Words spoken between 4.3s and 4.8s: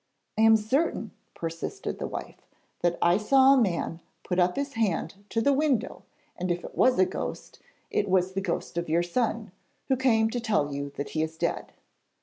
up his